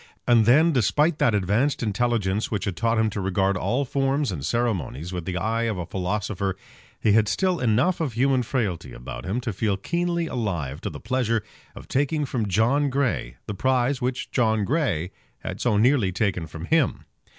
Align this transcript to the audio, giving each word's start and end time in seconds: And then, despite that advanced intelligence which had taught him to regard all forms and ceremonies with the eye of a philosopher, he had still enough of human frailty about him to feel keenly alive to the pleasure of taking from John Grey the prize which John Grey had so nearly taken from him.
And 0.27 0.47
then, 0.47 0.71
despite 0.71 1.19
that 1.19 1.35
advanced 1.35 1.83
intelligence 1.83 2.49
which 2.49 2.65
had 2.65 2.75
taught 2.75 2.97
him 2.97 3.11
to 3.11 3.21
regard 3.21 3.55
all 3.55 3.85
forms 3.85 4.31
and 4.31 4.43
ceremonies 4.43 5.13
with 5.13 5.25
the 5.25 5.37
eye 5.37 5.65
of 5.65 5.77
a 5.77 5.85
philosopher, 5.85 6.57
he 6.99 7.11
had 7.11 7.27
still 7.27 7.59
enough 7.59 8.01
of 8.01 8.13
human 8.13 8.41
frailty 8.41 8.93
about 8.93 9.25
him 9.25 9.39
to 9.41 9.53
feel 9.53 9.77
keenly 9.77 10.25
alive 10.25 10.81
to 10.81 10.89
the 10.89 10.99
pleasure 10.99 11.43
of 11.75 11.87
taking 11.87 12.25
from 12.25 12.47
John 12.47 12.89
Grey 12.89 13.37
the 13.45 13.53
prize 13.53 14.01
which 14.01 14.31
John 14.31 14.65
Grey 14.65 15.11
had 15.43 15.61
so 15.61 15.77
nearly 15.77 16.11
taken 16.11 16.47
from 16.47 16.65
him. 16.65 17.05